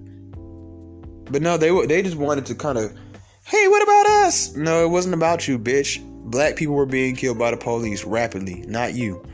[1.31, 2.93] But no, they they just wanted to kind of,
[3.47, 4.55] hey, what about us?
[4.55, 6.03] No, it wasn't about you, bitch.
[6.31, 9.25] Black people were being killed by the police rapidly, not you.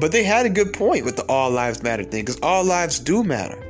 [0.00, 2.98] But they had a good point with the all lives matter thing, because all lives
[2.98, 3.62] do matter.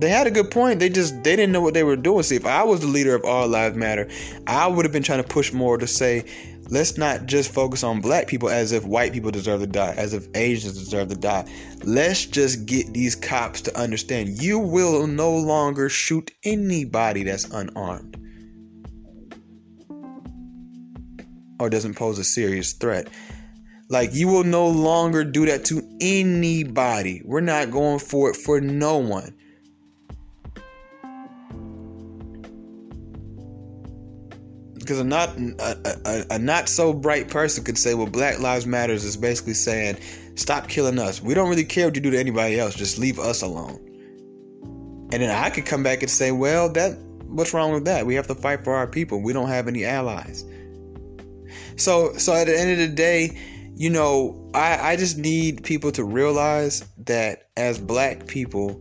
[0.00, 0.80] They had a good point.
[0.80, 2.22] They just they didn't know what they were doing.
[2.22, 4.08] See, if I was the leader of All Lives Matter,
[4.46, 6.24] I would have been trying to push more to say,
[6.68, 10.12] let's not just focus on black people as if white people deserve to die, as
[10.12, 11.48] if Asians deserve to die.
[11.84, 18.16] Let's just get these cops to understand you will no longer shoot anybody that's unarmed
[21.60, 23.08] or doesn't pose a serious threat.
[23.88, 27.22] Like you will no longer do that to anybody.
[27.24, 29.34] We're not going for it for no one.
[34.84, 38.66] because a not a, a, a, not so bright person could say well black lives
[38.66, 39.96] matters is basically saying
[40.34, 41.22] stop killing us.
[41.22, 42.74] We don't really care what you do to anybody else.
[42.74, 43.80] Just leave us alone.
[45.12, 48.04] And then i could come back and say well that what's wrong with that?
[48.04, 49.22] We have to fight for our people.
[49.22, 50.44] We don't have any allies.
[51.76, 53.38] So so at the end of the day
[53.76, 58.80] you know i i just need people to realize that as black people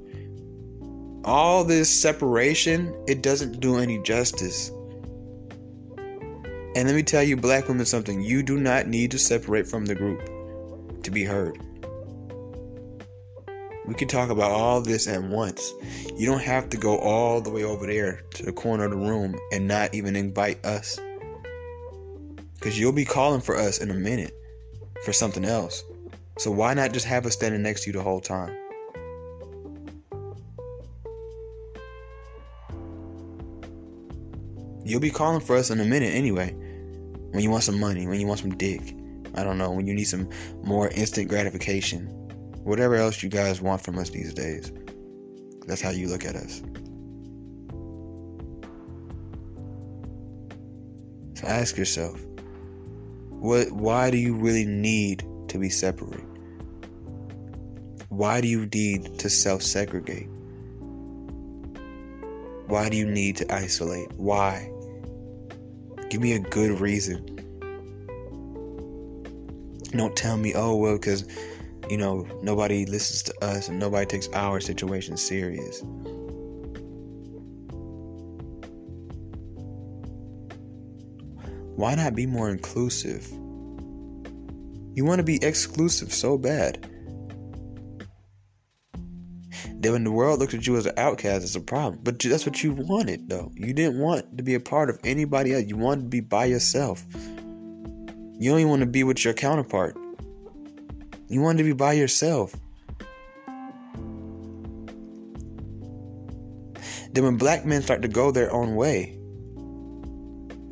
[1.25, 4.71] all this separation it doesn't do any justice
[6.75, 8.21] and let me tell you, black women, something.
[8.21, 10.23] You do not need to separate from the group
[11.03, 11.59] to be heard.
[13.85, 15.71] We can talk about all this at once.
[16.15, 18.97] You don't have to go all the way over there to the corner of the
[18.97, 20.99] room and not even invite us.
[22.55, 24.33] Because you'll be calling for us in a minute
[25.03, 25.83] for something else.
[26.37, 28.57] So why not just have us standing next to you the whole time?
[34.85, 36.51] You'll be calling for us in a minute anyway
[37.31, 38.95] when you want some money, when you want some dick.
[39.35, 40.29] I don't know, when you need some
[40.63, 42.07] more instant gratification.
[42.63, 44.71] Whatever else you guys want from us these days.
[45.67, 46.61] That's how you look at us.
[51.35, 52.19] So ask yourself,
[53.43, 56.23] what why do you really need to be separate?
[58.07, 60.29] Why do you need to self-segregate?
[62.67, 64.09] Why do you need to isolate?
[64.13, 64.71] Why?
[66.09, 67.25] Give me a good reason.
[69.91, 71.27] Don't tell me, oh, well, because,
[71.89, 75.83] you know, nobody listens to us and nobody takes our situation serious.
[81.83, 83.29] Why not be more inclusive?
[84.93, 86.81] You want to be exclusive so bad.
[89.81, 91.99] Then when the world looks at you as an outcast, it's a problem.
[92.01, 93.51] But that's what you wanted, though.
[93.55, 95.65] You didn't want to be a part of anybody else.
[95.65, 97.03] You wanted to be by yourself.
[97.11, 99.97] You don't want to be with your counterpart.
[101.27, 102.55] You want to be by yourself.
[107.11, 109.19] Then when black men start to go their own way,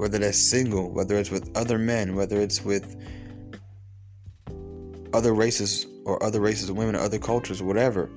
[0.01, 2.99] whether they're single, whether it's with other men, whether it's with
[5.13, 8.09] other races or other races of women or other cultures, whatever,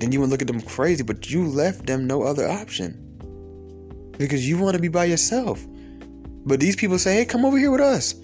[0.00, 3.00] then you would look at them crazy, but you left them no other option.
[4.18, 5.64] Because you want to be by yourself.
[6.44, 8.14] But these people say, hey, come over here with us.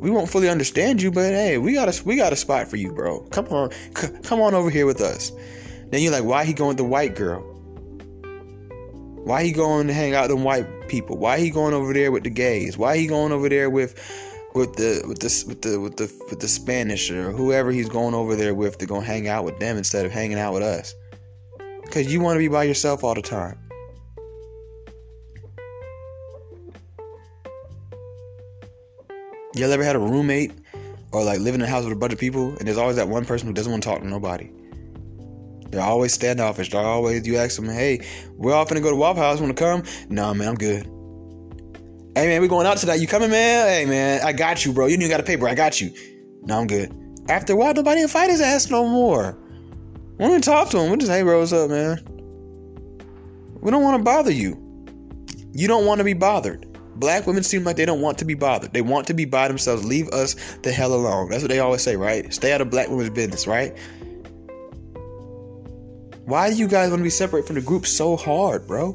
[0.00, 2.76] We won't fully understand you, but hey, we got a we got a spot for
[2.76, 3.20] you, bro.
[3.30, 5.30] Come on, c- come on over here with us.
[5.90, 7.49] Then you're like, why he going with the white girl?
[9.24, 11.16] Why he going to hang out with them white people?
[11.16, 12.78] Why he going over there with the gays?
[12.78, 13.94] Why he going over there with
[14.54, 18.14] with the with the with the with the with the Spanish or whoever he's going
[18.14, 20.94] over there with to go hang out with them instead of hanging out with us.
[21.90, 23.58] Cause you want to be by yourself all the time.
[29.54, 30.52] Y'all ever had a roommate
[31.12, 33.08] or like live in a house with a bunch of people and there's always that
[33.08, 34.50] one person who doesn't want to talk to nobody?
[35.70, 36.70] They're always standoffish.
[36.70, 39.40] They're always you ask them, hey, we're all gonna go to Waffle House.
[39.40, 39.82] Wanna come?
[40.08, 40.84] Nah, man, I'm good.
[42.16, 43.00] Hey man, we going out tonight.
[43.00, 43.68] You coming, man?
[43.68, 44.86] Hey man, I got you, bro.
[44.86, 45.48] You didn't even got a paper.
[45.48, 45.94] I got you.
[46.42, 46.92] No, I'm good.
[47.28, 49.38] After a while, nobody invite his ass no more.
[50.18, 50.90] We don't talk to him.
[50.90, 51.98] We just, hey, bro, what's up, man?
[53.60, 54.56] We don't want to bother you.
[55.52, 56.66] You don't want to be bothered.
[56.96, 58.72] Black women seem like they don't want to be bothered.
[58.72, 59.84] They want to be by themselves.
[59.84, 61.30] Leave us the hell alone.
[61.30, 62.32] That's what they always say, right?
[62.34, 63.76] Stay out of black women's business, right?
[66.30, 68.92] Why do you guys want to be separate from the group so hard, bro?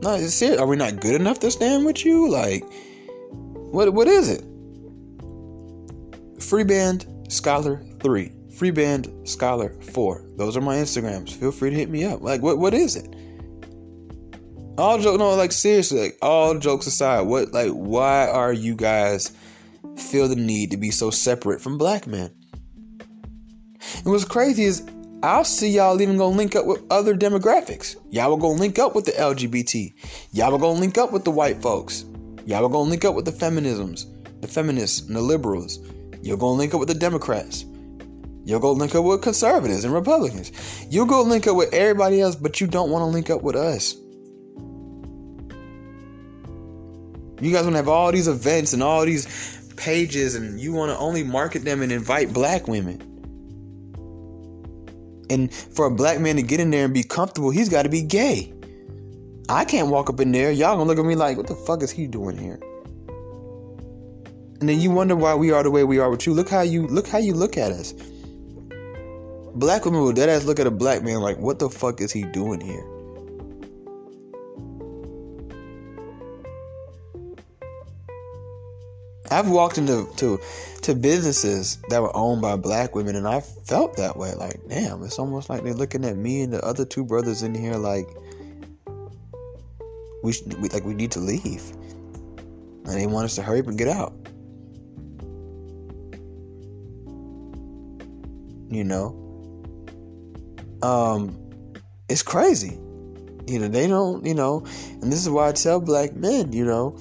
[0.00, 0.60] No, it's it.
[0.60, 2.30] Are we not good enough to stand with you?
[2.30, 2.64] Like,
[3.72, 3.92] what?
[3.92, 4.44] What is it?
[6.40, 8.30] Free band scholar three.
[8.56, 10.24] Free band scholar four.
[10.36, 11.32] Those are my Instagrams.
[11.32, 12.22] Feel free to hit me up.
[12.22, 12.58] Like, what?
[12.58, 13.12] What is it?
[14.78, 19.32] All joke, no, like seriously, like all jokes aside, what, like, why are you guys
[19.96, 22.32] feel the need to be so separate from black men?
[23.96, 24.86] And what's crazy is
[25.22, 27.96] I'll see y'all even gonna link up with other demographics.
[28.10, 29.92] Y'all will gonna link up with the LGBT.
[30.32, 32.04] Y'all will gonna link up with the white folks.
[32.46, 34.06] Y'all will gonna link up with the feminisms,
[34.40, 35.80] the feminists, and the liberals.
[36.22, 37.64] You're gonna link up with the Democrats.
[38.44, 40.52] You'll go link up with conservatives and Republicans.
[40.88, 43.56] You'll go link up with everybody else, but you don't want to link up with
[43.56, 43.94] us.
[47.40, 49.26] You guys want to have all these events and all these
[49.76, 53.07] pages, and you want to only market them and invite black women.
[55.30, 57.88] And for a black man to get in there and be comfortable, he's got to
[57.88, 58.52] be gay.
[59.48, 60.50] I can't walk up in there.
[60.50, 62.60] Y'all gonna look at me like, what the fuck is he doing here?
[64.60, 66.34] And then you wonder why we are the way we are with you.
[66.34, 67.94] Look how you look how you look at us.
[69.54, 72.12] Black women will dead ass look at a black man like, what the fuck is
[72.12, 72.84] he doing here?
[79.30, 80.40] I've walked into to
[80.82, 84.34] to businesses that were owned by black women, and I felt that way.
[84.34, 87.54] Like, damn, it's almost like they're looking at me and the other two brothers in
[87.54, 88.08] here like
[90.22, 91.62] we, should, we like we need to leave,
[92.84, 94.14] and they want us to hurry up and get out.
[98.70, 99.62] You know,
[100.82, 101.36] um,
[102.08, 102.78] it's crazy.
[103.46, 104.24] You know, they don't.
[104.24, 104.64] You know,
[105.02, 106.98] and this is why I tell black men, you know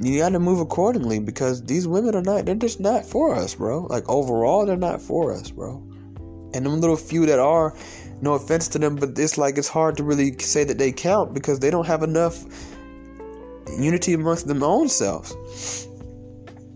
[0.00, 3.54] you got to move accordingly because these women are not, they're just not for us,
[3.54, 3.82] bro.
[3.82, 5.82] Like overall, they're not for us, bro.
[6.54, 7.74] And them little few that are,
[8.22, 11.34] no offense to them, but it's like it's hard to really say that they count
[11.34, 12.44] because they don't have enough
[13.78, 15.86] unity amongst them own selves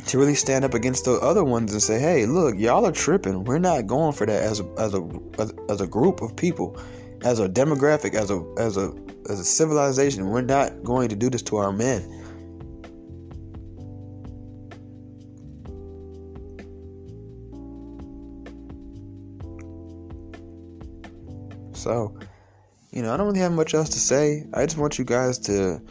[0.06, 3.44] to really stand up against the other ones and say, "Hey, look, y'all are tripping.
[3.44, 6.78] We're not going for that as a as a as, a group of people,
[7.22, 8.92] as a demographic, as a as a
[9.28, 10.28] as a civilization.
[10.28, 12.13] We're not going to do this to our men."
[21.84, 22.18] So,
[22.92, 24.46] you know, I don't really have much else to say.
[24.54, 25.82] I just want you guys to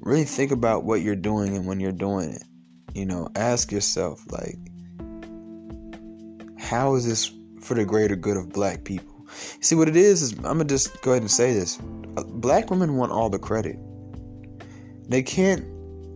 [0.00, 2.44] really think about what you're doing and when you're doing it.
[2.92, 4.58] You know, ask yourself, like,
[6.58, 7.32] how is this
[7.62, 9.26] for the greater good of black people?
[9.62, 11.78] See, what it is, is I'm going to just go ahead and say this
[12.18, 13.78] uh, black women want all the credit.
[15.08, 15.64] They can't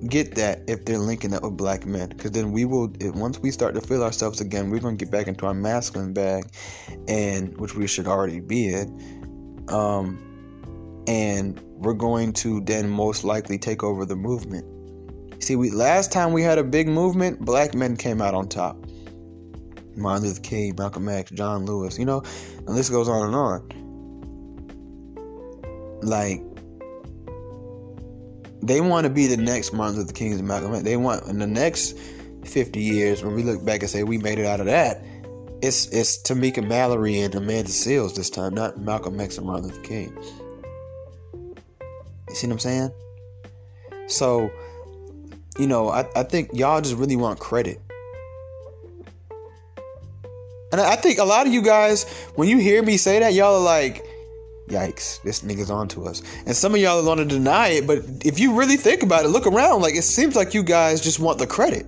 [0.09, 3.51] get that if they're linking up with black men because then we will once we
[3.51, 6.45] start to feel ourselves again we're going to get back into our masculine bag
[7.07, 9.22] and which we should already be in
[9.73, 10.19] um,
[11.09, 14.65] and we're going to then most likely take over the movement.
[15.43, 18.77] See, we last time we had a big movement, black men came out on top.
[19.97, 22.23] Martin Luther King, Malcolm X, John Lewis, you know,
[22.67, 23.69] and this goes on and on.
[26.03, 26.43] Like,
[28.63, 30.85] they want to be the next Martin Luther King and Malcolm X.
[30.85, 31.99] They want in the next
[32.45, 35.05] 50 years, when we look back and say we made it out of that,
[35.63, 39.83] it's it's Tamika Mallory and Amanda Seales this time, not Malcolm X and Martin Luther
[39.83, 40.17] King.
[42.29, 42.91] You see what I'm saying?
[44.09, 44.51] So,
[45.59, 47.81] you know, I, I think y'all just really want credit.
[50.73, 52.05] And I think a lot of you guys,
[52.35, 54.07] when you hear me say that, y'all are like,
[54.69, 56.23] yikes, this nigga's on to us.
[56.47, 59.29] And some of y'all are to deny it, but if you really think about it,
[59.29, 61.87] look around, like it seems like you guys just want the credit.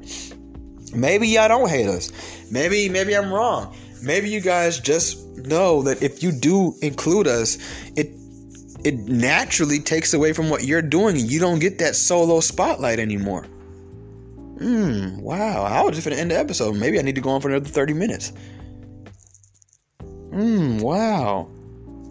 [0.94, 2.10] Maybe y'all don't hate us.
[2.50, 3.74] Maybe maybe I'm wrong.
[4.02, 7.58] Maybe you guys just know that if you do include us,
[7.96, 8.10] it
[8.84, 12.98] it naturally takes away from what you're doing and you don't get that solo spotlight
[12.98, 13.44] anymore.
[14.58, 15.64] Hmm, wow.
[15.64, 16.76] I was just gonna end the episode.
[16.76, 18.32] Maybe I need to go on for another 30 minutes.
[20.30, 21.48] Hmm, wow.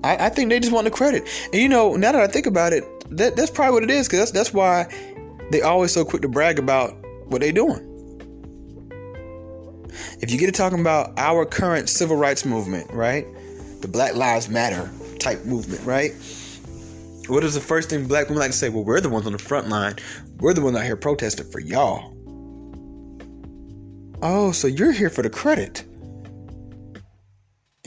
[0.04, 1.28] I, I think they just want the credit.
[1.54, 4.08] And you know, now that I think about it, that, that's probably what it is,
[4.08, 4.88] because that's that's why
[5.52, 6.94] they always so quick to brag about
[7.28, 7.93] what they're doing.
[10.22, 13.26] If you get to talking about our current civil rights movement, right?
[13.82, 14.90] The Black Lives Matter
[15.20, 16.12] type movement, right?
[17.28, 18.70] What is the first thing black women like to say?
[18.70, 19.96] Well, we're the ones on the front line.
[20.40, 22.14] We're the ones out here protesting for y'all.
[24.22, 25.84] Oh, so you're here for the credit.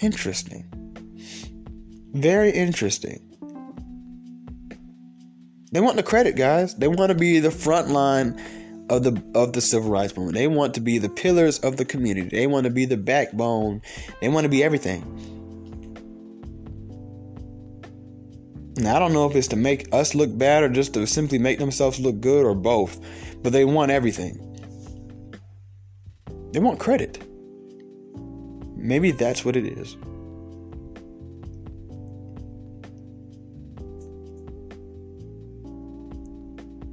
[0.03, 0.65] Interesting.
[2.13, 3.23] Very interesting.
[5.73, 6.75] They want the credit, guys.
[6.75, 8.41] They want to be the front line
[8.89, 10.37] of the of the civil rights movement.
[10.37, 12.29] They want to be the pillars of the community.
[12.29, 13.83] They want to be the backbone.
[14.21, 15.03] They want to be everything.
[18.77, 21.39] Now I don't know if it's to make us look bad or just to simply
[21.39, 23.01] make themselves look good or both,
[23.43, 24.43] but they want everything.
[26.53, 27.23] They want credit.
[28.77, 29.97] Maybe that's what it is.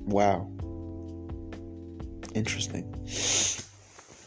[0.06, 0.53] Wow.
[2.34, 2.94] Interesting.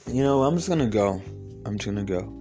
[0.06, 1.20] You know, I'm just gonna go.
[1.64, 2.40] I'm just gonna go.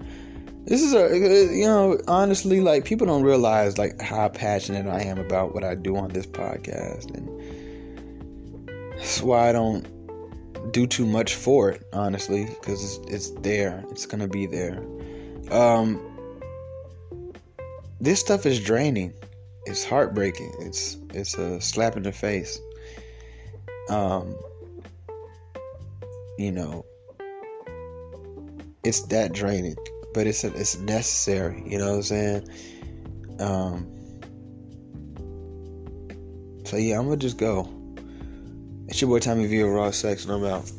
[0.65, 1.15] This is a,
[1.55, 5.75] you know, honestly, like people don't realize like how passionate I am about what I
[5.75, 9.85] do on this podcast, and that's why I don't
[10.71, 13.83] do too much for it, honestly, because it's, it's there.
[13.89, 14.83] It's gonna be there.
[15.51, 16.01] Um,
[17.99, 19.13] this stuff is draining.
[19.65, 20.53] It's heartbreaking.
[20.59, 22.59] It's it's a slap in the face.
[23.89, 24.35] Um,
[26.37, 26.85] you know,
[28.83, 29.75] it's that draining,
[30.13, 31.63] but it's a, it's necessary.
[31.65, 32.49] You know what I'm saying?
[33.39, 33.91] Um.
[36.65, 37.71] So yeah, I'm gonna just go.
[38.87, 40.71] It's your boy Tommy V of Raw Sex, and I'm out.